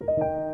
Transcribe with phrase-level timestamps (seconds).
[0.00, 0.45] you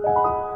[0.04, 0.53] you